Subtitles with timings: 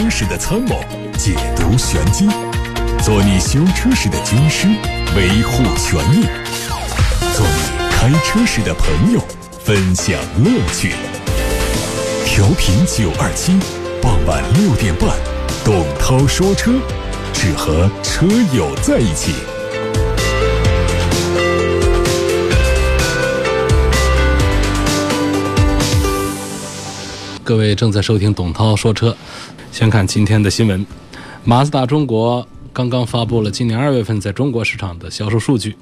[0.00, 0.80] 车时的参谋，
[1.18, 2.24] 解读玄机；
[3.04, 4.66] 做你修车时的军师，
[5.14, 6.24] 维护权益；
[7.36, 9.20] 做你开车时的朋友，
[9.62, 10.94] 分享乐趣。
[12.24, 13.52] 调频九二七，
[14.00, 15.10] 傍晚六点半，
[15.62, 16.72] 董涛说车，
[17.34, 18.24] 只和车
[18.54, 19.34] 友在一起。
[27.44, 29.14] 各位正在收听董涛说车，
[29.80, 30.86] 先看今天的新闻。
[31.42, 35.74] 马自达中国刚刚发布了今年二月份在中国市场的销售数据，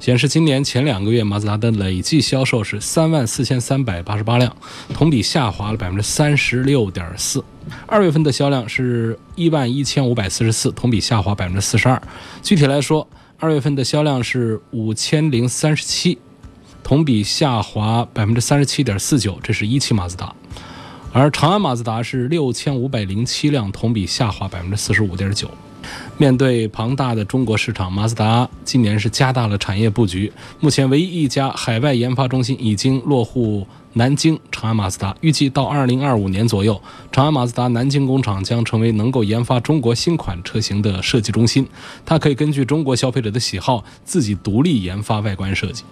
[0.00, 4.56] 显示今年前两个月马自达的累计销售是三万四千三百八十八辆，
[4.94, 7.44] 同比下滑了百分之三十六点四。
[7.86, 12.00] 二月份的销量是一万一千五百四十四，同比下滑百分之四十二。
[12.42, 16.16] 具体来说，二月份的销量是五千零三十七，
[16.82, 20.34] 同比下滑百分之三十七点四九，这是一汽马自达。
[21.14, 25.50] 而长安马自达是六千五百零七辆，同比下滑百分之四十五点九。
[26.16, 30.32] 面对庞大的中国市场，马自达今年是加大了产业布局。
[30.60, 41.68] 目前，唯一一家海外研发中心已经落户南京，长安马自达预计到二零二五年左右，长安马自达南京工厂将成为能够研发中国新款车型的设计中心。
[42.06, 45.84] 它可以根据中国消费者的喜好，自己独立研发外观设计。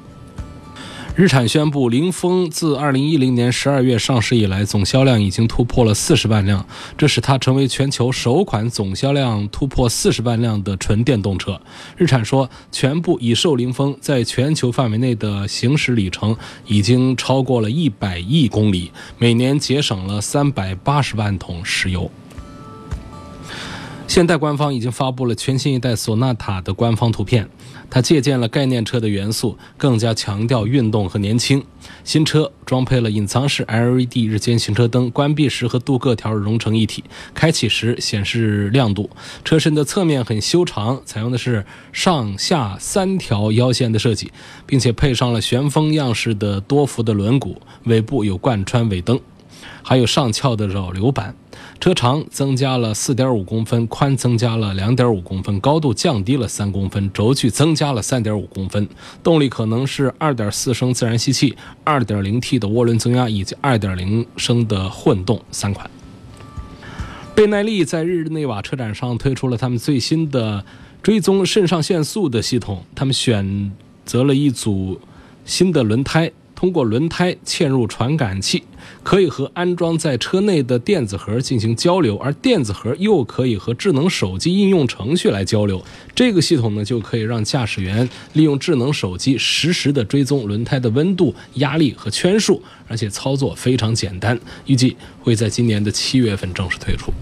[1.20, 11.60] 日产宣布，凌风自2010年12月上市以来，总销量已经突破了40万辆，这使它成为全球首款总销量突破40万辆的纯电动车。
[11.98, 16.34] 日产说，全部已售凌风在全球范围内的行驶里程
[16.66, 22.10] 已经超过了100亿公里，每年节省了380万桶石油。
[24.10, 27.48] 现代官方已经发布了全新一代索纳塔的官方图片。
[27.88, 31.62] 它借鉴了概念车的元素，更加强调运动和年轻。
[32.02, 39.08] 新车装配了隐藏式 LED 日间行车灯，关闭时和镀铬条融成一体，开启时显示亮度。
[39.44, 44.32] 车身的侧面很修长，采用的是上下三条腰线的设计，
[44.66, 47.54] 并且配上了旋风样式的多幅的轮毂，
[47.84, 49.20] 尾部有贯穿尾灯，
[49.84, 51.36] 还有上翘的扰流板。
[51.80, 58.86] 车长增加了四点五公分，宽增加了两点五公分，高度降低了三公分，轴距增加了三点五公分。
[59.22, 65.90] 动力可能是二点四升自然吸气、二点零 T 的涡轮增压以及二点零升的混动三款。
[67.34, 70.62] 贝耐力在日内瓦车展上推出了他们最新的
[71.02, 73.72] 追踪肾上腺素的系统，他们选
[74.04, 75.00] 择了一组
[75.46, 76.30] 新的轮胎。
[76.54, 78.64] 通过轮胎嵌入传感器，
[79.02, 85.82] 可以和安装在车内的电子盒进行交流，而电子盒又可以和智能手机应用程序来交流。
[86.14, 94.38] 这个系统呢，就可以让驾驶员利用智能手机实时的追踪轮胎的温度、压力和圈数，而且操作非常简单。
[94.66, 97.12] 预计会在今年的七月份正式推出。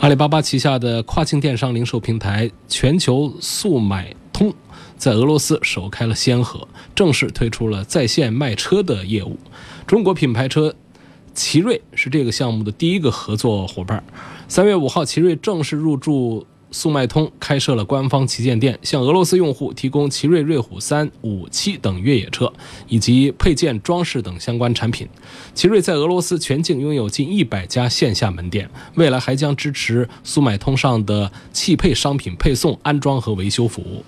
[0.00, 4.52] 阿里巴巴旗下的跨境电商零售平台全球速买通。
[4.96, 9.38] 在俄罗斯首开了先河，正式推出了在线卖车的业务。
[9.86, 10.74] 中国品牌车
[11.34, 14.02] 奇瑞是这个项目的第一个合作伙伴。
[14.48, 22.52] 三月五号，奇瑞正式入驻速卖通，开设了官方旗舰店，向俄罗斯用户提供奇瑞瑞虎三、五、七等越野车
[22.88, 25.06] 以及配件、装饰等相关产品。
[25.54, 34.04] 奇瑞在俄罗斯全境拥有近一百家线下门店，未来还将支持速卖通上的汽配商品配送、安装和维修服务。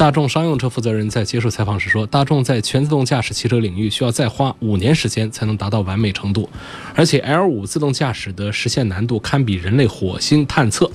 [0.00, 6.48] 大众商用车负责人在接受采访时说：“大众在全自动驾驶汽车领域需要再花五年时间才能达到完美程度，
[6.94, 10.90] 而且 L5 自动驾驶的实现难度堪比人类火星探测。”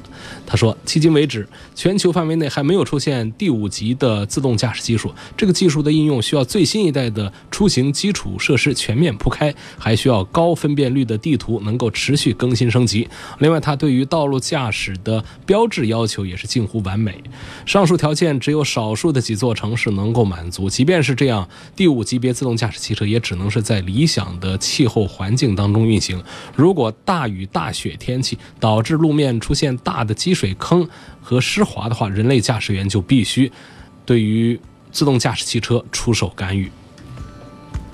[0.47, 5.13] 他说：“迄今为止，全球范围内还没有出现第五级的自动驾驶技术。
[5.37, 13.07] 这个技术的应用需要最新一代的出行基础设施全面铺开，还需要高分辨率的地图能够持续更新升级。
[13.37, 17.23] 另外，它对于道路驾驶的标志要求也是近乎完美。
[17.67, 26.23] 上述条件只有少。”数的几座城市能够满足，即便是这样，第五级别自动驾驶汽车也只能是在理想的气候环境当中运行。
[26.55, 30.87] 如果大雨大雪天气导致路面出现大的积水坑
[31.21, 33.51] 和湿滑的话，人类驾驶员就必须
[34.05, 34.59] 对于
[34.91, 36.71] 自动驾驶汽车出手干预。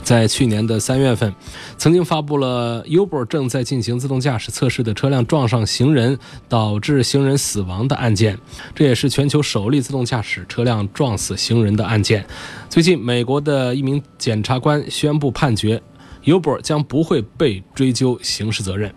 [0.03, 1.33] 在去年的三月份，
[1.77, 6.17] 曾经发布了 Uber 正在进行自动驾驶测试的车辆撞上行人，
[6.49, 8.37] 导致行人死亡的案件。
[8.75, 12.25] 这也是全球首例自动驾驶车辆撞死行人的案件。
[12.69, 15.81] 最近，美国的一名检察官宣布判决
[16.25, 18.93] ，Uber 将不会被追究刑事责任。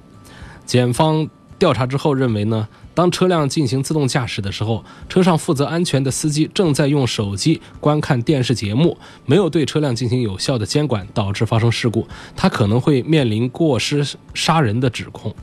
[0.65, 1.29] 检方
[1.59, 2.67] 调查之后认为呢？
[2.95, 8.97] 当车辆进行自动驾驶的时候，车上负责安全的司机正在用手机观看电视节目，
[9.27, 12.07] 没有对车辆进行有效的监管，导致发生事故，
[12.37, 15.35] 他可能会面临过失杀人的指控。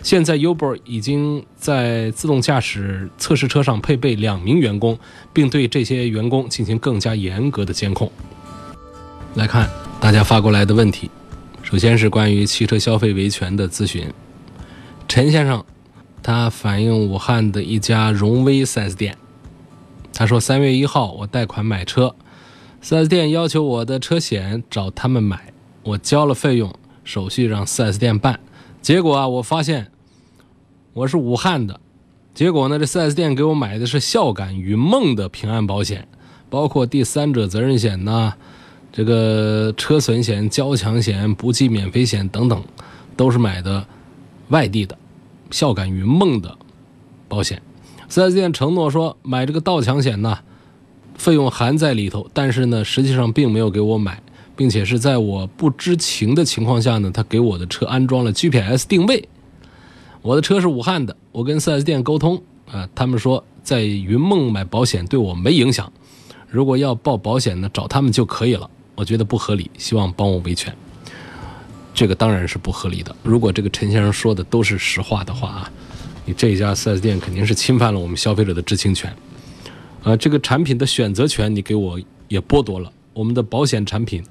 [0.00, 4.96] 现在 Uber 已经在自动驾驶测试车上配备两名员工，
[5.32, 8.08] 并对这些员工进行更加严格的监控。
[9.34, 11.10] 来看大家发过来的问题，
[11.62, 14.06] 首先是关于汽车消费维权的咨询。
[15.08, 15.64] 陈先生，
[16.22, 19.16] 他反映武汉的一家荣威 4S 店，
[20.12, 22.14] 他说三月一号我贷款买车
[22.82, 25.52] ，4S 店要求我的车险找他们买，
[25.82, 26.72] 我交了费用，
[27.02, 28.38] 手续让 4S 店办。
[28.80, 29.88] 结果啊，我发现
[30.92, 31.80] 我是武汉的，
[32.34, 36.06] 结果呢，这 4S 店给我买的是孝感云梦的平安保险，
[36.48, 38.32] 包括第三者责任险呐，
[38.92, 42.62] 这个车损险、交强险、不计免费险等等，
[43.16, 43.84] 都是买的
[44.48, 44.96] 外地的。
[45.52, 46.58] 孝感云梦的
[47.28, 47.62] 保险。
[48.10, 50.40] 4S 店承诺说买这个盗抢险呢，
[51.14, 54.20] 费用含在里头，但是呢，实际上并没有给我买。
[54.54, 59.26] 并且是在我不知情的情况下呢，他给我的车安装了 GPS 定位。
[60.20, 62.40] 我的车是武汉的，我跟 4S 店沟通
[62.70, 65.90] 啊，他们说在云梦买保险对我没影响，
[66.48, 68.68] 如果要报保险呢，找他们就可以了。
[68.94, 70.72] 我觉得不合理，希望帮我维权。
[71.94, 73.14] 这个当然是不合理的。
[73.22, 75.72] 如果这个陈先生说的都是实话的话啊，
[76.24, 79.14] 你这一家 4S 店肯定是侵犯了我们消费者的知情权。
[80.02, 84.22] 啊，这个产品的选择权你给我也剥夺了，我们的保险产品。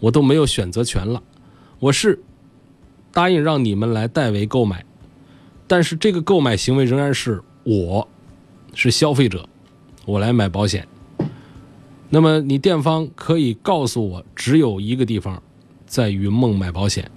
[0.00, 1.20] 我都没有选择权了，
[1.80, 2.22] 我是
[3.12, 4.84] 答应让你们来代为购买，
[5.66, 8.06] 但是这个购买行为仍然是我
[8.74, 9.48] 是消费者，
[10.06, 10.86] 我来买保险。
[12.10, 15.42] 那么你店方可以告诉我，只有一个地方
[15.88, 17.10] 在云梦买保险，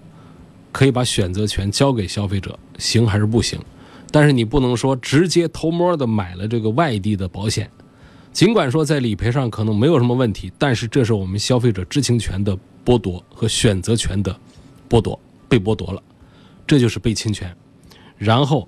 [0.71, 3.59] 可以把选择权交给消费者，行还是不行？
[4.09, 7.69] 但是你不能说直接偷摸的买了这个外地的保险，
[8.33, 12.57] 尽管说在理赔上可能没有什么问题，但是这是我们消费者知情权的。
[12.83, 14.35] 剥夺和选择权的
[14.89, 16.01] 剥夺被剥夺了，
[16.65, 17.55] 这就是被侵权。
[18.17, 18.67] 然后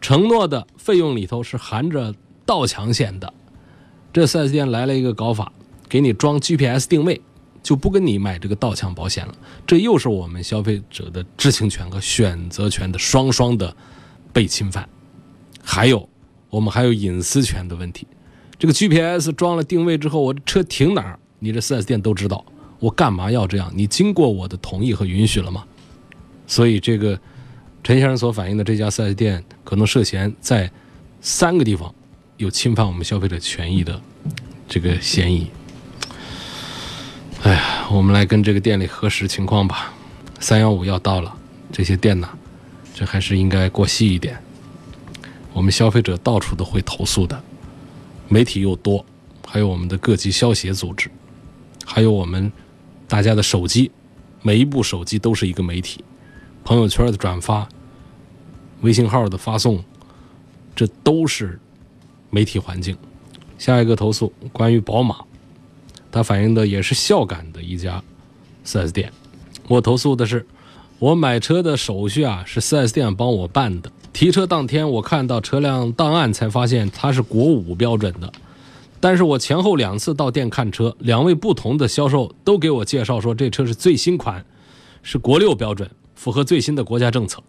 [0.00, 2.14] 承诺的费用里头是含着
[2.46, 3.30] 盗抢险的，
[4.14, 5.52] 这 4S 店来了一个搞法，
[5.90, 7.20] 给你装 GPS 定位，
[7.62, 9.34] 就不跟你买这个盗抢保险了。
[9.66, 13.74] 这又是我们消费者的知情权和选择权的双双的
[14.32, 14.88] 被侵犯。
[15.62, 16.08] 还有
[16.48, 18.06] 我们还有隐私权的问题，
[18.58, 22.44] 这个 GPS 装了定位之后，我的车停哪儿，你这 4S 店都知道。
[22.78, 23.70] 我干嘛要这样？
[23.74, 25.64] 你经过我的同意和允许了吗？
[26.46, 27.20] 所以这个
[27.84, 30.68] 陈先生所反映的这家四 S 店可能涉嫌在
[31.20, 31.94] 三个地方
[32.38, 34.00] 有侵犯我们消费者权益的
[34.66, 35.46] 这个嫌疑。
[37.42, 39.92] 哎呀，我们来跟这个店里核实情况吧。
[40.40, 41.34] 三幺五要到了，
[41.72, 42.28] 这些店呢，
[42.94, 44.38] 这还是应该过细一点。
[45.54, 47.42] 我们消费者到处都会投诉的，
[48.28, 49.04] 媒体又多，
[49.46, 51.10] 还有我们的各级消协组织，
[51.84, 52.50] 还有我们。
[53.08, 53.90] 大家的手机，
[54.40, 56.04] 每一部手机都是一个媒体，
[56.62, 57.68] 朋友圈的转发，
[58.82, 59.82] 微信号的发送，
[60.76, 61.58] 这都是
[62.30, 62.96] 媒体环境。
[63.58, 65.16] 下一个投诉关于宝马，
[66.10, 68.02] 他反映的也是孝感的一家
[68.64, 69.12] 4S 店。
[69.68, 70.46] 我投诉的是，
[70.98, 78.32] 我买车的手续啊是 4S 店帮我办的，提车当天我看到车辆档案才发现它是国五标准的。
[79.02, 84.44] 但是我前后两次到店看车，两位不同的销售都给我介绍说这车是最新款，
[85.02, 87.42] 是国六标准，符合最新的国家政策。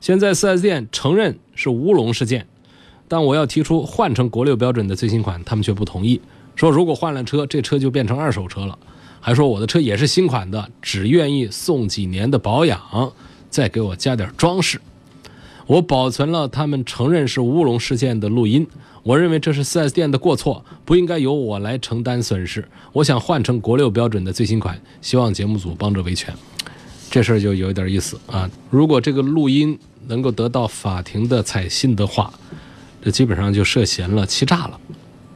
[0.00, 2.46] 现在 4S 店承认是乌龙事件，
[3.08, 6.20] 但我要提出换成国六标准的最新款，他们却不同意，
[6.54, 8.78] 说如果换了车，这车就变成二手车了，
[9.20, 13.12] 还说我的车也是新款的，只愿意送几年的保养，
[13.50, 14.80] 再给我加点装饰。
[15.66, 18.66] 我保存了他们承认是乌龙事件的录音。
[19.04, 22.68] 我认为这是 4S 店的过错，不应该由我来承担损失。
[22.92, 26.32] 我想换成国六标准的最新款，希望节目组帮着维权。
[27.10, 28.48] 这事儿就有一点意思啊！
[28.70, 32.32] 如果这个录音能够得到法庭的采信的话，
[33.02, 34.80] 这基本上就涉嫌了欺诈了。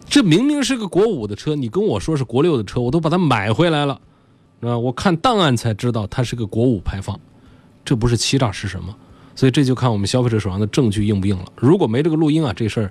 [0.09, 4.01] 这明明是个国五的车，你跟我说是国六的车，我都把它买回来了，
[4.61, 4.77] 啊！
[4.79, 7.19] 我看档案才知道它是个国五排放，
[7.85, 8.95] 这不是欺诈是什么？
[9.35, 11.45] 所以这就看我们消费者手上的证据硬不硬了。
[11.57, 12.91] 如果没这个录音啊，这事儿。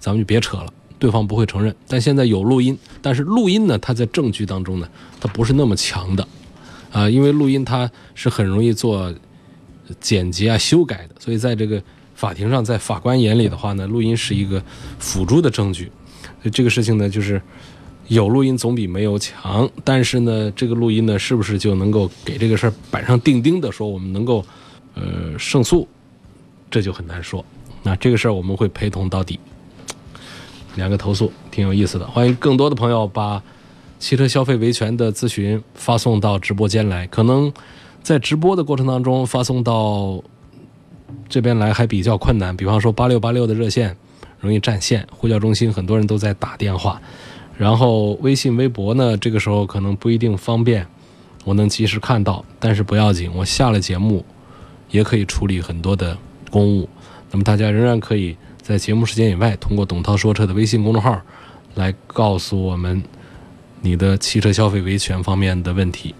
[0.00, 1.74] 咱们就别扯了，对方不会承认。
[1.88, 4.88] 但现在有录音，但是录音呢，它在证据当中呢，
[5.20, 6.28] 它不是那么强的，
[6.92, 9.12] 啊，因为录音它是很容易做
[9.98, 11.82] 剪辑啊、修改的，所以在这个
[12.14, 14.62] 法庭上，在法官眼里的话呢，录音是一个
[15.00, 15.90] 辅助的证据。
[16.42, 17.40] 所以这个事情呢，就是
[18.06, 19.68] 有录音总比没有强。
[19.84, 24.44] 但是呢，这个录音呢，是不是就能够给这个事儿板上钉钉的说我们能够
[24.94, 25.86] 呃胜诉，
[26.70, 27.44] 这就很难说。
[27.82, 29.38] 那这个事儿我们会陪同到底。
[30.76, 33.42] 两个投诉挺有意思的，欢迎更多的朋友把
[33.98, 37.04] 汽车消费维权的咨询发送到直播间来。
[37.08, 37.52] 可能
[38.00, 40.22] 在直播的过程当中发送到
[41.28, 43.96] 这边来还比较困难，比方说八六八六的热线
[44.40, 47.00] 容易占线，呼叫中心很多人都在打电话，
[47.56, 50.86] 然后微信、微博呢，这个时候可能不一定方便，
[51.44, 54.24] 我能及时看到，但是不要紧，我下了节目
[54.90, 56.16] 也可以处理很多的
[56.50, 56.88] 公务。
[57.30, 61.20] 那么大家仍然可以在节目时间以外，通过董涛说车的微信公众号
[61.74, 63.02] 来告诉我们
[63.80, 66.14] 你的汽车消费维权方面的问题。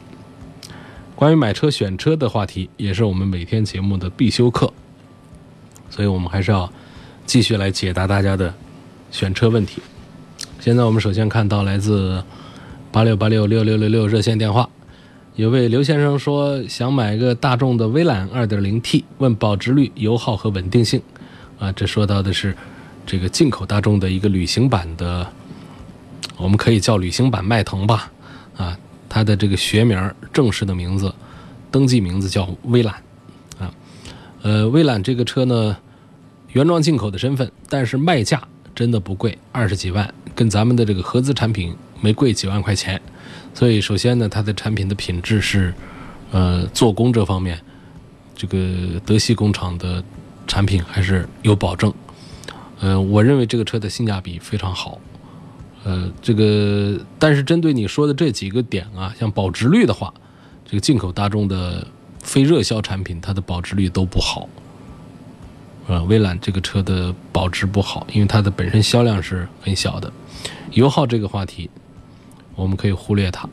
[1.15, 4.73] 关于买车选车的话题，也是我们每天节目的必修课，
[5.91, 6.73] 所以我们还是要
[7.29, 8.55] 继续来解答大家的
[9.11, 9.83] 选车问题。
[10.61, 12.25] 现在我们首先看到来自
[12.91, 14.67] 八六八六六六六六热线电话，
[15.37, 21.03] 有位刘先生说想买个大众的威兰 2.0T，问保值率、油耗和稳定性。
[21.59, 22.57] 啊，这说到的是
[23.05, 25.31] 这个进口大众的一个旅行版的，
[26.39, 28.11] 我们可以叫旅行版迈腾吧。
[28.57, 28.75] 啊，
[29.07, 31.13] 它的这个学名正式的名字，
[31.71, 32.95] 登记名字叫威兰。
[33.59, 33.71] 啊，
[34.41, 35.77] 呃，威兰这个车呢，
[36.53, 38.43] 原装进口的身份，但是卖价
[38.75, 43.01] 真的不贵，二十几万，跟咱们的这个合资产品没贵几万块钱。
[43.55, 45.75] 所以，首先呢，它的产品的品质是，
[46.31, 47.61] 呃，做工这方面，
[48.37, 50.03] 这个德系工厂的
[50.47, 51.93] 产品还是有保证。
[52.81, 54.99] 呃，我认为这个车的性价比非常好。
[55.85, 60.13] 呃，这个，但是针对你说的这几个点啊，像保值率的话，
[60.65, 61.87] 这个进口大众的
[62.21, 64.49] 非热销产品，它的保值率都不好。
[65.89, 70.13] 呃，威兰这个车的保值不好，因为它的本身销量是很小的。
[70.71, 71.69] 油耗这个话题。
[72.55, 73.49] 我们可以忽略它，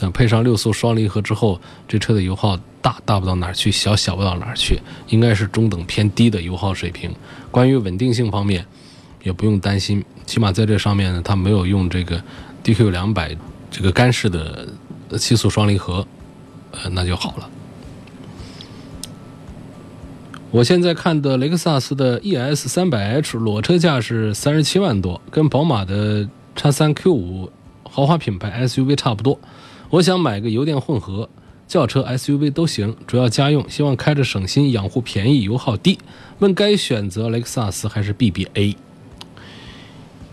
[0.00, 7.14] 那配上六速双离合之后，这车的油耗大大不到哪儿去，小小不到哪儿去，应该是中等偏低的油耗水平。
[7.52, 8.66] 关于稳定性方面，
[9.22, 12.20] 也不用担心，起码在这上面呢，它没有用这个
[12.64, 13.36] DQ 两百
[13.70, 14.66] 这个干式的
[15.16, 16.04] 七速双离合，
[16.72, 17.48] 呃，那就好了。
[20.50, 26.26] 我现在看的雷克萨斯的 ES 三百 H 裸车价是三十七万多，跟宝马的
[26.56, 27.52] 叉三 Q 五。
[27.90, 29.38] 豪华品牌 SUV 差不多，
[29.90, 31.28] 我想买个油电混合，
[31.66, 35.98] 轿车 SUV 都行，主要家用，希望开着省心，养护便宜，油耗低。
[36.38, 38.76] 问该选择雷克萨斯还是 BBA？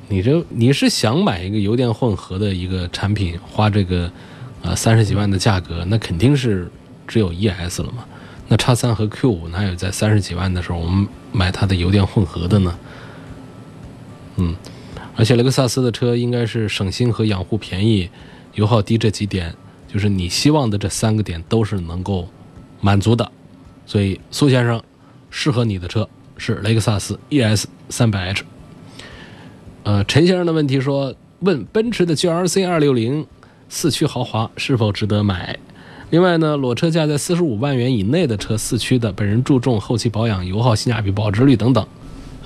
[0.10, 4.12] 你这你是想买一个油电混合的一个产品，花这个
[4.62, 6.70] 呃三十几万的价格，那肯定是
[7.08, 8.06] 只有 ES 了嘛？
[8.48, 12.78] 那叉三和 Q 五哪有在三十几万的时候我们买它的油电混合的呢？
[14.38, 14.56] 嗯。
[15.18, 18.10] 而且雷克萨斯的车应该是省心和养护便宜、
[18.56, 19.56] 油耗低这几点，
[19.88, 22.28] 就是你希望的这三个点都是能够
[22.82, 23.32] 满足的。
[23.86, 24.84] 所以苏先生，
[25.30, 28.42] 适合你的车是雷克萨斯 ES 300h。
[29.84, 33.26] 呃，陈先生的问题说，问奔驰的 GLC 260
[33.70, 35.58] 四驱豪华是否值得买？
[36.16, 41.86] 另外呢，裸车价在四十五万元以内的车，四驱的，本人注重后期保养、油耗、性价比、保值率等等。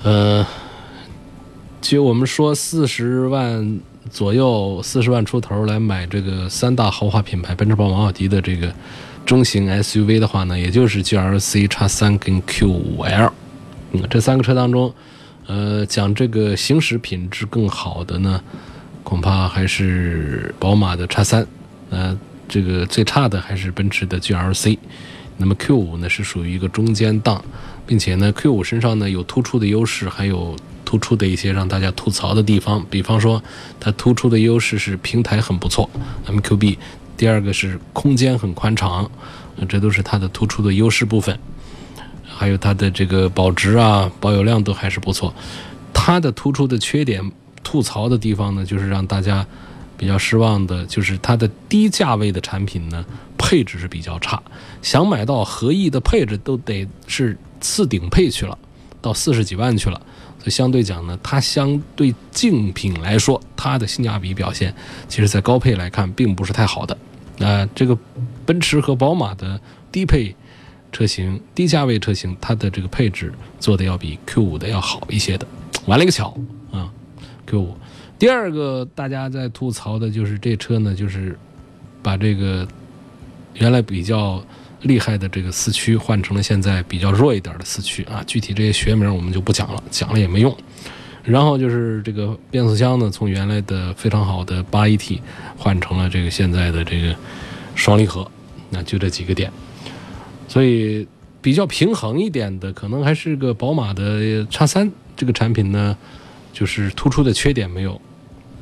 [0.02, 0.44] 呃。
[1.80, 3.78] 就我们说四十万
[4.10, 8.74] 左右，四十万出头来买这个三大豪华品牌奔驰、宝马、奥迪的这个
[9.24, 13.30] 中型 SUV 的话呢，也就是 GLC、叉三跟 Q5L。
[13.92, 14.92] 嗯，这三个车当中，
[15.46, 18.42] 呃，讲这个行驶品质更好的呢，
[19.04, 21.46] 恐怕还是宝马的叉三。
[21.90, 22.18] 呃，
[22.50, 24.76] 这个最差的还是奔驰的 GLC。
[25.38, 27.42] 那么 Q5 呢是属于一个中间档，
[27.86, 30.54] 并且呢 Q5 身上呢有突出的优势，还有。
[30.82, 33.40] 突出的一些让大家吐槽的地方，比方说，
[33.78, 35.88] 它突出的优势是平台很不错
[36.26, 36.76] ，MQB；
[37.16, 39.08] 第二个是空间很宽敞，
[39.68, 41.38] 这都是它的突出的优势部分。
[42.26, 45.32] 还有它的这个保值啊、保有量都还是不错。
[45.94, 47.30] 它的突出的缺点、
[47.62, 49.46] 吐槽的地方呢，就是让大家
[50.00, 53.04] 比较失望的，就是它的低价位的产品呢，
[53.36, 54.42] 配置是比较差。
[54.80, 58.56] 想买到合意的配置，都得是次顶配去了，
[59.02, 60.00] 到四十几万去了。
[60.38, 64.74] 所以相对讲呢，它相对竞品来说，它的性价比表现，
[65.06, 66.96] 其实在高配来看并不是太好的。
[67.36, 67.94] 那这个
[68.46, 69.60] 奔驰和宝马的
[69.92, 70.34] 低配
[70.90, 75.46] 车型、低价位车型，它的这个配置做的要比 Q5 的要好一些的。
[75.84, 76.34] 完了一个巧
[76.72, 76.90] 啊
[77.46, 77.66] ，Q5。
[78.20, 81.36] 第二个大家在吐槽的就是这车呢，就是
[82.02, 82.68] 把这个
[83.54, 84.44] 原来比较。
[84.84, 90.56] 厉害的这个四驱换成了现在比较弱一点的四驱啊，具体这些学名我们就不讲了，讲了也没用。
[91.22, 95.20] 然后就是这个变速箱呢，从原来的非常好的八 AT
[95.58, 97.14] 换成了这个现在的这个
[97.74, 98.26] 双离合，
[98.70, 99.52] 那就这几个点。
[100.48, 101.06] 所以
[101.42, 105.94] 比较平衡一点的，可能还是个宝马的叉三这个产品呢，
[106.54, 108.00] 就是突出的缺点没有，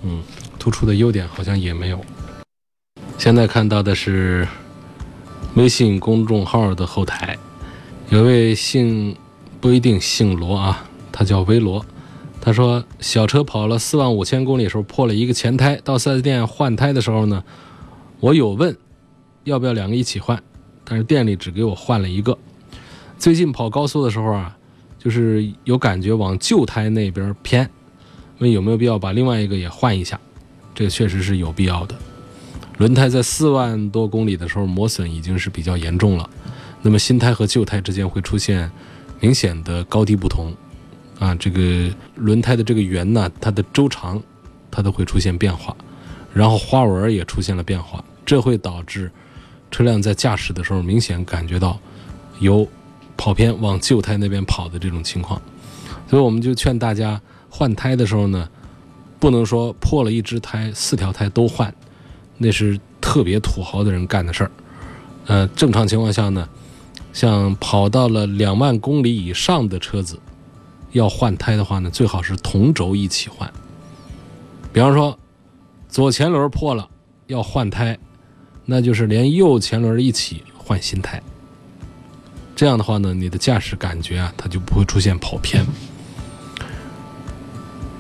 [0.03, 0.23] 嗯，
[0.59, 2.01] 突出的优点好像也没有。
[3.17, 4.47] 现在看到的是。
[5.55, 7.37] 微信公众号的后台
[8.11, 9.17] 有位姓
[9.61, 11.85] 不一定姓罗啊，他叫维罗。
[12.41, 17.43] 他说小车跑了四万五千公里的时候破了一个前胎，到 4S 店换胎的时候呢，
[18.21, 18.77] 我有问
[19.45, 20.41] 要不要两个一起换，
[20.85, 22.39] 但是店里只给我换了一个。
[23.19, 24.57] 最近跑高速的时候啊，
[24.97, 27.69] 就是有感觉往旧胎那边偏，
[28.39, 30.19] 问有没有必要把另外一个也换一下？
[30.75, 31.95] 这个确实是有必要的。
[32.77, 36.31] 轮胎在四万多公里的时候磨损已经是比较严重了。
[36.83, 38.71] 那么新胎和旧胎之间会出现
[39.19, 40.55] 明显的高低不同，
[41.19, 44.23] 啊，这个轮胎的这个圆呢，它的周长
[44.71, 45.77] 它都会出现变化，
[46.33, 49.11] 然后花纹也出现了变化，这会导致
[49.73, 51.77] 车辆在驾驶的时候明显感觉到
[52.39, 52.65] 有
[53.17, 55.43] 跑偏往旧胎那边跑的这种情况，
[56.09, 58.49] 所以我们就劝大家换胎的时候呢，
[59.19, 61.75] 不能说破了一只胎四条胎都换，
[62.37, 64.51] 那是特别土豪的人干的事儿，
[65.27, 66.49] 呃，正常情况下呢。
[67.11, 70.21] 像跑到了两万公里以上的车子，
[70.93, 73.51] 要换胎的话呢，最好是同轴一起换。
[74.73, 75.19] 比方说，
[75.89, 76.89] 左前轮破了
[77.27, 77.99] 要换胎，
[78.67, 81.21] 那就是连右前轮一起换新胎。
[82.55, 85.67] 这样的话呢，你的驾驶感觉啊，它就不会出现跑偏。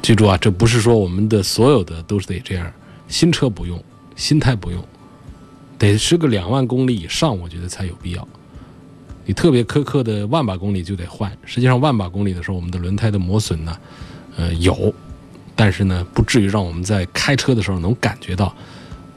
[0.09, 2.73] 记住啊，这不是说我们的所有的都是得这样，
[3.09, 3.79] 新车不用，
[4.17, 4.83] 新胎不用，
[5.77, 8.27] 得是个两万公里以上，我觉得才有必要。
[9.27, 13.79] 你特别苛刻的万把公里就得换，实际上万把公里的时候，我们的轮胎的磨损呢，
[14.39, 14.95] 呃有，
[15.55, 18.57] 但是呢不至于让我们在开车的时候能感觉到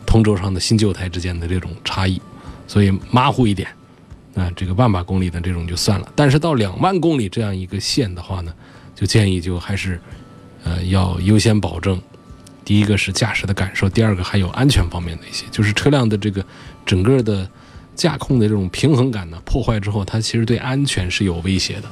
[0.06, 2.22] 同轴上的新旧胎之间的这种差异，
[2.68, 3.70] 所以马虎一点，
[4.34, 6.12] 那这个万把公里的这种就算了。
[6.18, 8.54] 但是到两万公里这样一个线的话呢，
[8.94, 9.98] 就建议就还是
[10.64, 12.02] 呃要优先保证，
[12.64, 16.46] 第一个是驾驶的感受，第二个还有安全方面的一些，就是车辆的这个
[16.86, 17.48] 整个的。
[17.94, 21.84] 驾控的这种平衡感呢，破坏之后，它其实对安全是有威胁的。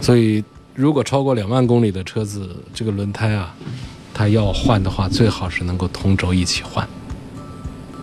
[0.00, 0.42] 所以，
[0.74, 3.52] 如果超过两万公里的车子，这个轮胎啊，
[4.14, 6.88] 它要换的话，最好是能够同轴一起换，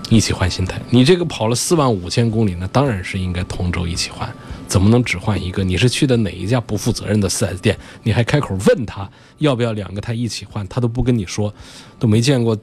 [0.10, 0.80] 一起换新胎。
[0.90, 4.32] 你这个跑了四万五千公里，那当然是应该同轴一起换，
[4.68, 5.64] 怎么能只换一个？
[5.64, 7.78] 你是去的哪一家不负责任的 4S 店？
[8.04, 11.54] 你还开口问他要不要两个胎一起换，他都不跟你说，
[12.00, 12.58] 都没见过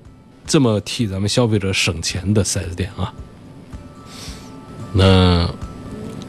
[0.46, 3.14] 这么替咱们消费者省钱的 4S 店啊！
[4.92, 5.48] 那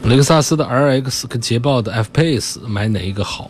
[0.04, 3.50] 雷克萨斯的 RX 跟捷豹的 F Pace 买哪一个好？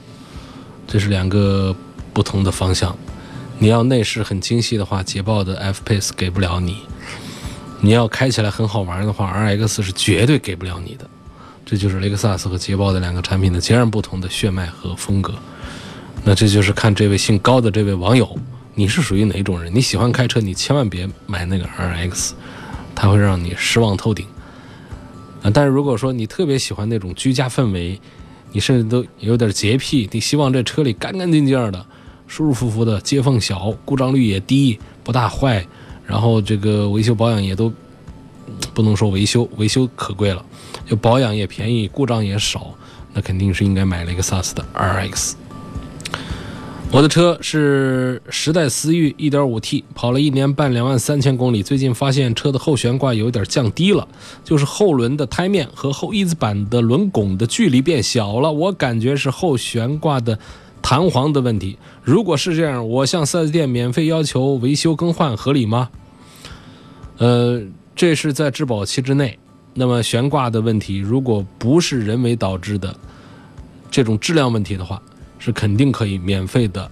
[0.88, 1.76] 这是两个
[2.14, 2.98] 不同的方向。
[3.60, 6.76] 你要内饰很精细的话，捷豹的 F Pace 给不了你；
[7.80, 11.10] 你要开起来很好玩的话，RX 是绝对给不了你的。
[11.72, 15.34] 这就是雷克萨斯和捷豹的两个产品的截然不同的血脉和风格。
[16.22, 18.38] 那这就是看这位姓高的这位网友，
[18.76, 19.74] 你是属于哪种人？
[19.74, 22.32] 你喜欢开车，你千万别买那个 RX，
[22.94, 24.26] 它会让你失望透顶。
[25.44, 27.98] 啊，但是如果说你特别喜欢那种居家氛围，
[28.52, 31.86] 你甚至都有点洁癖，你希望这车里干干净净的、
[32.28, 35.66] 舒舒服服的，接缝小，故障率也低，不大坏，
[36.06, 37.72] 然后这个维修保养也都
[38.74, 40.46] 不能说维修，维修可贵了，
[40.92, 42.76] 就保养也便宜，故障也少，
[43.14, 45.36] 那肯定是应该买雷克萨斯的 RX。
[46.92, 51.64] 我的车是时代思域 1.5T，跑了一年半，两万三千公里。
[51.64, 54.06] 最近发现车的后悬挂有点降低了，
[54.44, 58.52] 就是后轮的胎面和后翼子板的轮拱的距离变小了。
[58.52, 60.38] 我感觉是后悬挂的
[60.82, 61.78] 弹簧的问题。
[62.04, 65.88] 如果是这样，我向 4S 店免费要求维修更换，合理吗？
[67.18, 67.62] 呃，
[67.96, 69.40] 这是在质保期之内。
[69.74, 72.96] 那么悬挂的问题，如果不是人为导致的
[73.90, 75.02] 这种质量问题的话，
[75.40, 76.92] 是肯定可以免费的，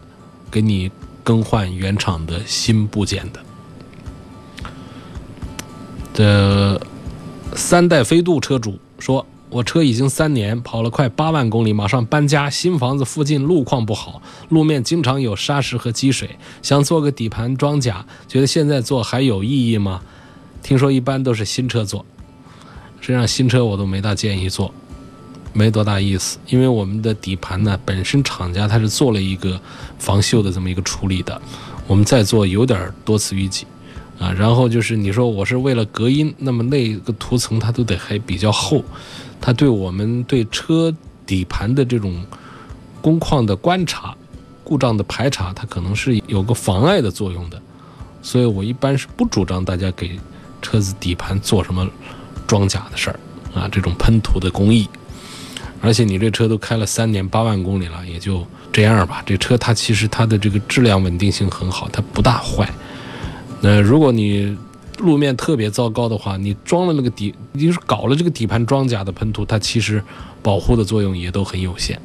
[0.49, 0.89] 给你
[1.23, 3.39] 更换原厂的新部件的。
[6.13, 6.81] 这
[7.55, 20.01] 三代飞度车主说：“我车已经三年，跑了快八万公里，马上搬家，新房子附近路况不好，路面经常有沙石和积水，想做个底盘装甲，觉得现在做还有意义吗？
[20.61, 22.05] 听说一般都是新车做，
[23.01, 24.73] 实际上新车我都没大建议做。”
[25.51, 29.59] 没多大意思，因为我们的底盘呢，本身厂家它是做了一个
[29.97, 31.41] 防锈的这么一个处理的，
[31.87, 33.65] 我们再做有点多此一举
[34.19, 34.31] 啊。
[34.31, 38.83] 然后就是你说我是为了隔音，那么那个涂层它都得还比较厚，
[39.41, 42.23] 它对我们对车底盘的这种
[43.01, 44.15] 工况的观察、
[44.63, 47.59] 故障的排查，它可能是有个妨碍的作用的，
[48.21, 50.17] 所以我一般是不主张大家给
[50.61, 51.89] 车子底盘做什么
[52.49, 53.19] 装甲的事儿
[53.53, 54.89] 啊，这种喷涂的工艺。
[55.81, 59.21] 而且你这车都开了三年八万公里了，也就这样吧。
[59.23, 62.67] 这车它其实它的这个质量稳定性很好，它不大坏。
[63.61, 64.57] 那如果你
[64.97, 70.03] 路面特别糟糕的话，你装了那个底，你是搞了这个底盘装甲的喷涂，它其实
[70.41, 71.97] 保护的作用也都很有限，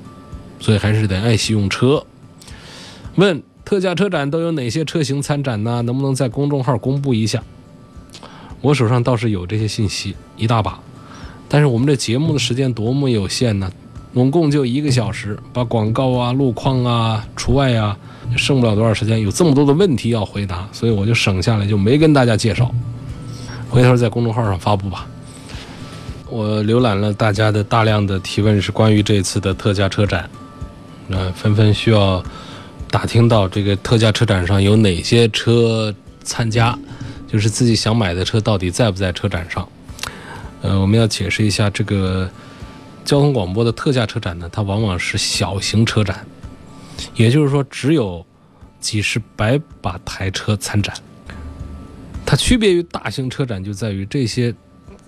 [0.61, 2.05] 所以还是得爱惜用车。
[3.17, 5.83] 问特价车展都有哪些车型参展呢？
[5.83, 7.43] 能不能在公众号公布一下？
[8.65, 10.81] 我手上倒是有这些信息一大把，
[11.51, 13.71] 但是我们这节目的时间多么有限呢？
[14.15, 17.95] 总共就一个小时，把广告啊、路况啊除外啊，
[18.39, 19.21] 剩不了多少时间。
[19.21, 22.75] 有这么多的问题要回答，所以我就省下来，就没跟大家介绍。
[23.69, 25.07] 回头在公众号上发布吧。
[26.31, 30.31] 我浏览了大家的大量的提问，是关于这次的特价车展，
[31.11, 32.25] 呃，纷纷需要
[32.91, 36.79] 打听到这个特价车展上有哪些车参加，
[37.35, 39.69] 就是自己想买的车到底在不在车展上。
[40.63, 42.31] 呃，我们要解释一下这个。
[43.05, 46.25] 交通广播的特价车展呢，它往往是小型车展，
[47.15, 48.25] 也就是说只有
[48.81, 50.97] 几十百把台车参展。
[52.25, 54.55] 它区别于大型车展，就在于这些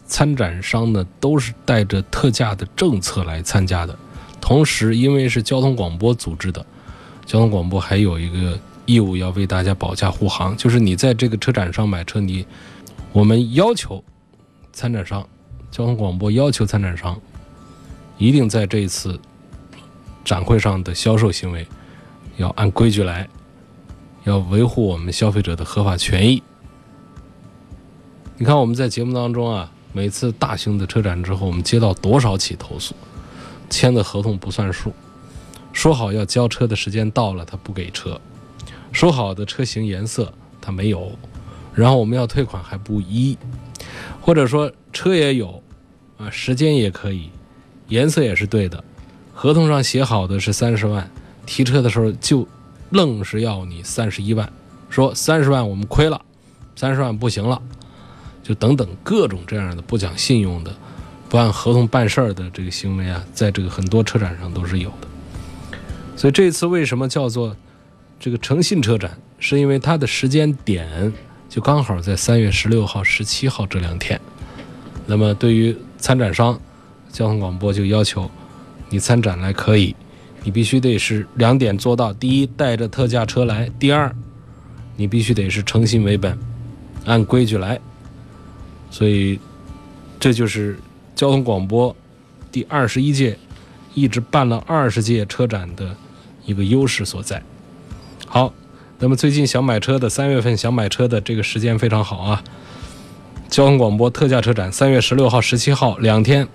[0.05, 3.97] 参展商呢都是带着特价的政策来参加的。
[4.43, 6.67] 同时，因为是交通广播组织的，
[7.25, 12.47] 交通广播还有一个义务要为大家保驾护航，就是你在这个车展上买车，你
[13.13, 14.03] 我们要求
[14.73, 15.27] 参展商，
[15.71, 17.21] 交通广播要求参展商。
[18.19, 19.21] 一定在这一次
[20.25, 21.67] 展会上的销售行为
[22.39, 23.29] 要按规矩来，
[24.25, 26.43] 要维护我们消费者的合法权益。
[28.39, 32.95] 你看我们在节目当中啊，每次大型的车展之后，我们接到多少起投诉，
[33.69, 34.95] 签的合同不算数，
[35.73, 38.19] 说好要交车的时间到了他不给车，
[38.93, 41.13] 说好的车型颜色他没有，
[41.75, 43.37] 然后我们要退款还不一，
[44.21, 45.63] 或者说车也有
[46.19, 47.31] 啊，时间也可以。
[47.89, 48.83] 颜色也是对的，
[49.33, 51.09] 合同上写好的是三十万，
[51.47, 52.45] 提车的时候就
[52.91, 54.53] 愣是要你三十一万，
[54.91, 56.21] 说三十万我们亏了，
[56.75, 57.63] 三十万不行了，
[58.43, 60.75] 就等等各种这样的不讲信用的、
[61.29, 65.07] 不按合同办事儿的这个行为啊，在这个很多车展上都是有的。
[66.17, 67.55] 所以这次为什么叫做
[68.19, 71.13] 这个诚信车展，是因为它的时间点
[71.49, 74.21] 就刚好在三月十六号、十七号这两天。
[75.07, 76.59] 那么对于参展商，
[77.13, 78.29] 交通广播就要求
[78.89, 79.95] 你参展来可以，
[80.43, 84.15] 你必须得是两点做到：第一，带着特价车来；第二，
[84.97, 86.37] 你必须得是诚信为本，
[87.05, 87.79] 按规矩来。
[88.91, 89.39] 所以，
[90.19, 90.79] 这就是
[91.15, 91.95] 交通广播
[92.51, 93.39] 第二十一届
[93.95, 95.95] 一直办了二十届车展的
[96.45, 97.43] 一个优势所在。
[98.37, 98.53] 好，
[98.99, 102.45] 那么最近想买车的三月份想买车的这个时间非常好啊！
[103.49, 106.47] 交通广播特价车展三月十六号、十七号两天。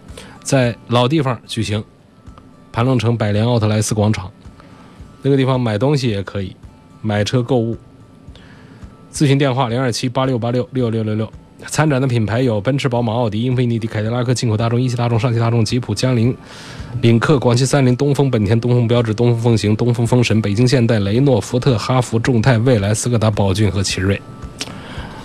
[0.43, 1.83] 在老地方举行，
[2.71, 4.31] 盘龙城百联奥特莱斯广场，
[5.23, 6.55] 那个地方买东西也可以，
[7.01, 7.75] 买车购物。
[9.11, 11.33] 咨询电话零二七八六八六六六六六。
[11.67, 16.35] 参展的品牌有奔驰、宝马、奥迪、英菲尼迪、凯迪拉克、进口大众、一汽大众、上汽大众、吉普、江铃、
[17.01, 24.19] 领克、广汽三菱、东风本田、东风标致、东风风行、东风风神、北京现代、雷诺、福特、哈弗、众泰、蔚来、斯柯达、宝骏和奇瑞。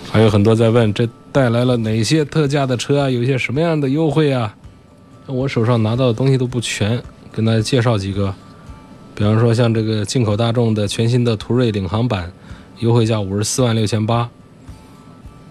[0.09, 3.09] 还有很多在问，这带来了哪些特价的车啊？
[3.09, 4.55] 有一些什么样的优惠啊？
[5.25, 8.33] 我手上拿到的东西都不全，跟大家介绍几个。
[9.13, 12.31] 比方说，像这个进口大众的全新的途锐领航版，
[12.79, 14.29] 优惠价五十四万六千八。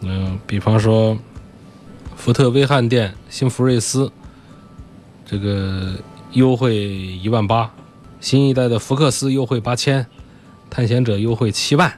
[0.01, 1.17] 嗯，比方说，
[2.17, 4.11] 福特威汉店新福睿斯，
[5.25, 5.95] 这个
[6.33, 7.73] 优惠一万八。
[8.21, 10.07] 新一代的福克斯优惠八千，
[10.71, 11.93] 探险者优惠七万。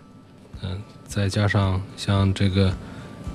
[0.63, 2.75] 嗯，再加上像这个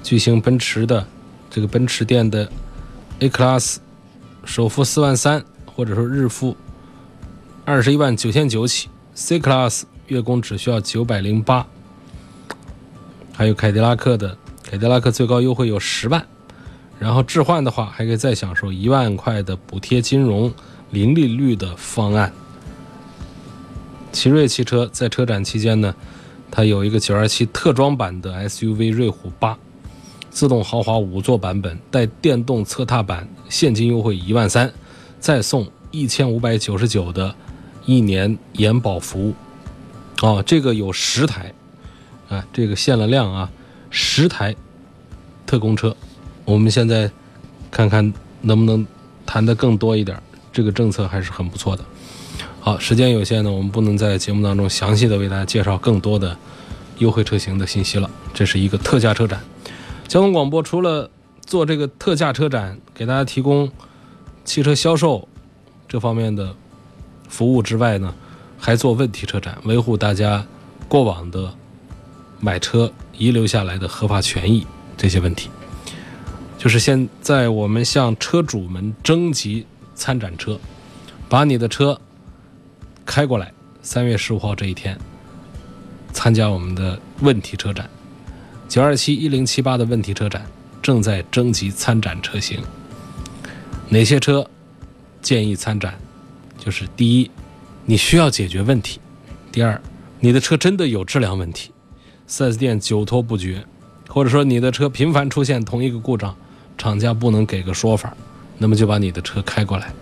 [0.03, 1.05] 巨星奔驰的
[1.49, 2.51] 这个奔驰店的
[3.19, 3.77] A Class。
[4.45, 6.57] 首付四万三，或者说日付
[7.63, 11.65] 二十一万九千九起，C Class 月供只需要九百零八。
[13.31, 14.37] 还有凯迪拉克的，
[14.73, 16.25] 凯迪拉克最高优惠有十万，
[16.97, 20.51] 然后置换的话还可以再享受一万块的补贴金融
[20.89, 22.33] 零利率的方案。
[24.11, 25.93] 奇瑞汽车在车展期间呢，
[26.49, 29.55] 它有一个九二七特装版的 SUV 瑞虎八。
[30.31, 34.73] 自动豪华五座版本带电动侧踏板，现金优惠一万三，
[35.19, 37.35] 再送一千五百九十九的
[37.85, 39.35] 一年延保服务。
[40.23, 41.53] 哦，这个有十台，
[42.27, 43.51] 啊，这个限了量啊，
[43.95, 44.55] 十台
[45.45, 45.95] 特供车。
[46.45, 47.09] 我们现在
[47.69, 48.85] 看看能不能
[49.23, 50.19] 谈得更多一点，
[50.51, 51.85] 这个政策还是很不错的。
[52.59, 56.35] 好，时间有限呢，我们不能在节目当中详细的为大家介绍更多的
[56.97, 58.09] 优惠车型的信息了。
[58.33, 59.39] 这是一个特价车展。
[60.07, 61.07] 交通广播除了
[61.45, 63.71] 做这个特价车展，给大家提供
[64.43, 65.27] 汽车销售
[65.87, 66.55] 这方面的
[67.29, 68.15] 服务之外呢，
[68.57, 70.43] 还做问题车展，维护大家
[70.87, 71.53] 过往的
[72.39, 74.65] 买车遗留下来的合法权益。
[74.95, 75.49] 这些问题。
[76.57, 80.57] 就是现在我们向车主们征集参展车，
[81.27, 81.99] 把你的车
[83.05, 84.97] 开过来，三月十五号这一天
[86.13, 87.89] 参加我们的问题车展，
[88.69, 90.45] 九二七一零七八的问题车展
[90.81, 92.61] 正在征集参展车型，
[93.89, 94.49] 哪些车
[95.21, 95.99] 建议参展？
[96.57, 97.29] 就是第一，
[97.85, 98.99] 你需要解决问题；
[99.51, 99.81] 第二，
[100.21, 101.72] 你的车真的有质量问题
[102.27, 103.65] ，4S 店久拖不决，
[104.07, 106.35] 或者说你的车频繁出现同一个故障，
[106.77, 108.15] 厂家不能给个说法，
[108.57, 109.93] 那么就把你的车开过来。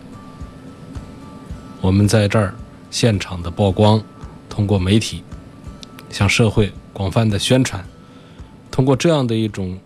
[1.82, 2.54] 我们在这儿
[2.90, 4.02] 现场的曝光，
[4.50, 5.24] 通过媒体
[6.10, 7.84] 向社会广泛的宣传，
[8.70, 9.78] 通过这样的一种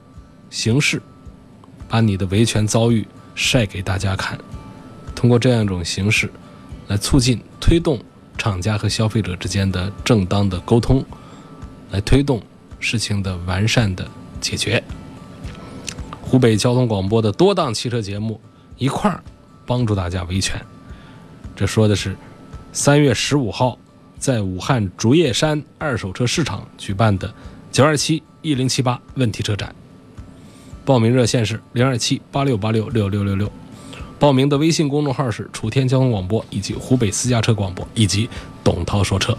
[0.49, 1.01] 形式，
[1.87, 4.37] 把你的维权遭遇晒给大家看，
[5.13, 6.31] 通过这样一种形式。
[6.87, 7.99] 来促进、推动
[8.37, 11.03] 厂家和消费者之间的正当的沟通，
[11.95, 12.41] 来推动
[12.77, 14.05] 事情的完善的
[14.41, 14.83] 解决。
[16.21, 18.41] 湖北交通广播的多档汽车节目
[18.77, 19.23] 一块儿
[19.65, 20.61] 帮助大家维权。
[21.55, 22.17] 这说的是
[22.73, 23.79] 三月十五号
[24.19, 27.33] 在武汉竹叶山二手车市场举办的
[27.71, 29.73] 九二七一零七八问题车展。
[30.83, 33.49] 报名热线是零二七八六八六六六六六。
[34.19, 38.29] 报名的微信公众号是楚天交通广播，以及湖北私家车广播，以及
[38.65, 39.37] 董涛说车。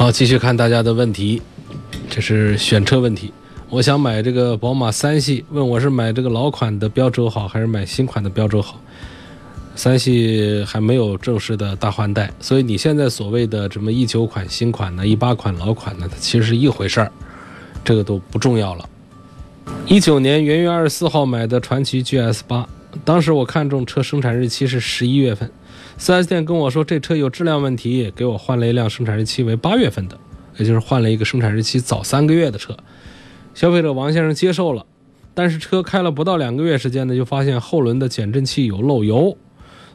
[0.00, 1.42] 好，继续看大家的问题，
[2.08, 3.30] 这是选车问题。
[3.68, 8.80] 我想买这个宝马三系，问我是买这个老款的标轴好，还是买新款的标轴好？
[9.74, 17.12] 三系还没有正式的大换代，所以你现在所谓的什么一九款新款呢，一八款老款呢，它其实是一回事儿，
[17.84, 18.88] 这个都不重要了。
[19.84, 22.66] 一九年元月二十四号买的传祺 GS 八。
[23.04, 25.50] 当时我看中车生产日期是十一月份
[26.00, 30.18] ，4S 店跟我说这车有质量问题，给我换了一辆生产日期为八月份的，
[30.56, 32.74] 也就是换了一个生产日期早三个月的车。
[33.54, 34.86] 消费者王先生接受了，
[35.34, 39.36] 但是车开了不到两个月时间呢，就发现后轮的减震器有漏油。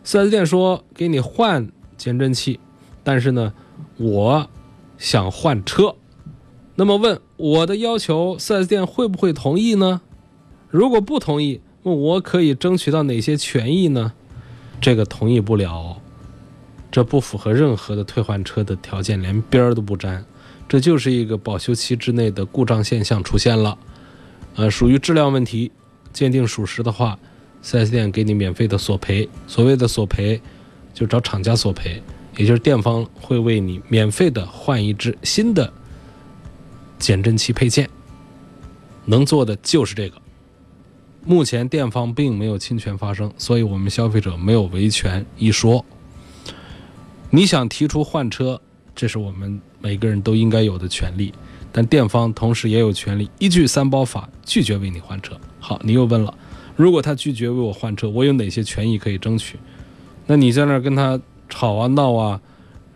[0.05, 2.59] 4S 店说给你换减震器，
[3.03, 3.53] 但是呢，
[3.97, 4.47] 我
[4.99, 5.95] 想换车。
[6.75, 10.01] 那么问我的要求，4S 店会不会同意呢？
[10.69, 11.61] 如果不同意？
[11.81, 14.13] 那我可以争取到哪些权益呢？
[14.79, 15.99] 这个同意不了，
[16.91, 20.23] 这不符合任何的退换车的条件，连边儿都不沾。
[20.67, 23.77] 这就是一个保修期之内的故障现象出现了，
[24.55, 25.71] 呃，属于质量问题，
[26.11, 27.17] 鉴定属实的话
[27.63, 29.27] ，4S 店给你免费的索赔。
[29.47, 30.41] 所谓的索赔，
[30.93, 32.01] 就找厂家索赔，
[32.37, 35.71] 也就是店方会为你免费的换一只新的
[36.97, 37.89] 减震器配件，
[39.05, 40.21] 能做的就是这个。
[41.27, 45.83] 目前店方并没有侵权发生，所以我们消费者没有维权一说。
[47.31, 48.61] 你想提出换车，
[48.95, 51.33] 这是我们每个人都应该有的权利，
[51.71, 55.35] 但店方同时也有权利依据三包法拒绝为你换车。
[55.59, 56.31] 好，你又问了，
[56.75, 59.57] 如果他拒绝为我换车，我有哪些权益可以争取？
[60.27, 62.39] 那你在那儿跟他吵啊闹啊，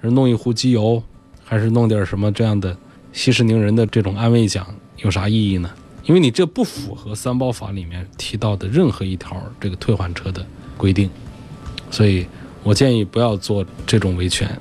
[0.03, 1.01] 是弄一壶机油，
[1.43, 2.77] 还是弄点什么这样的
[3.11, 5.71] 息事宁人的这种安慰奖，有啥意义呢？
[6.03, 11.09] 因为你这不符合三包法里面提到的任何一条这个退换车的规定，
[11.91, 12.25] 所以
[12.63, 14.59] 我建议不要做这种维权，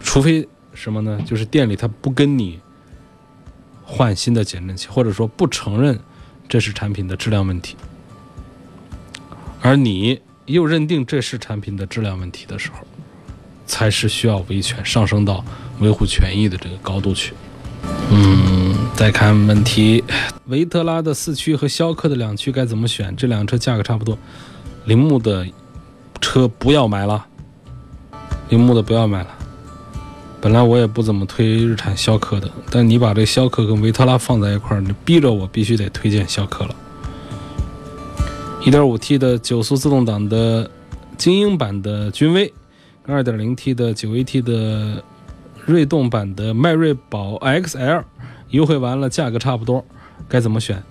[0.00, 1.20] 除非什么呢？
[1.26, 2.60] 就是店里他不跟你
[3.84, 5.98] 换新的减震器，或者说不承认
[6.48, 7.76] 这是产品的质量问题，
[9.60, 12.86] 而你又认定这是产品的质量问题的时候，
[13.66, 15.44] 才是需要维权上升到
[15.80, 17.32] 维护权益的这个高度去。
[18.10, 18.65] 嗯，
[18.96, 20.02] 再看问题，
[20.46, 23.14] 维特拉的四驱和逍客的两驱该怎么选？
[23.14, 24.16] 这辆车价格差不多，
[24.86, 25.46] 铃木的
[26.18, 27.26] 车不要买了，
[28.48, 29.28] 铃木的不要买了。
[30.40, 36.74] 本来我也不怎么推日产逍客的，但你把这逍客跟维特拉放在一块儿，你逼着我必须得推荐逍客了。
[38.62, 40.70] 1.5T 的九速自动挡的
[41.18, 42.50] 精英版的君威
[43.06, 45.04] ，2.0T 的九 AT 的。
[45.66, 48.04] 锐动版的迈锐宝 XL
[48.50, 49.84] 优惠完了，价格差不多，
[50.28, 50.82] 该怎么选？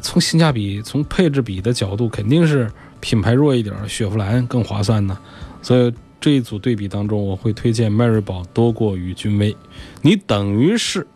[0.00, 2.70] 从性价比、从配置比的角度，肯定是
[3.00, 5.18] 品牌弱一点，雪佛兰更划算呢。
[5.60, 9.56] 所以这一组对比当中，我会推荐迈锐宝多过于君威。
[10.00, 11.06] 你等于是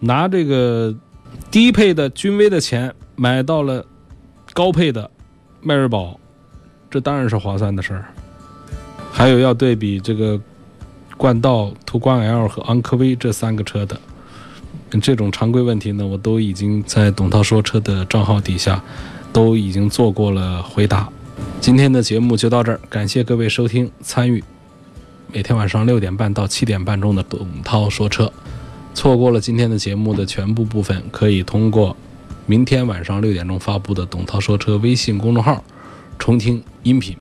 [0.00, 0.94] 拿这个
[1.50, 3.84] 低配的君威的钱买到了
[4.52, 5.10] 高配的
[5.60, 6.18] 迈锐宝，
[6.90, 8.04] 这当然是划算的事儿。
[9.10, 10.40] 还有要对比这个。
[11.16, 14.00] 冠道、途观 L 和昂科威这三个车的
[15.00, 18.82] 这种常规问题呢，我都已经在董涛说车的账号底下
[19.32, 21.08] 都已经做过了回答。
[21.60, 24.42] 今天的节目就到这儿，感谢各位收听参与。
[25.32, 28.32] 每天晚上六点半到七点半中的董涛说车，
[28.94, 31.94] 错过了今天的节目的全部部分，可以通过
[32.46, 35.62] 明天晚上六点钟发布的“董涛说车”微信公众号
[36.18, 37.14] 重听音频。